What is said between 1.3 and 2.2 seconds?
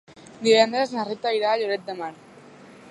irà a Lloret de Mar.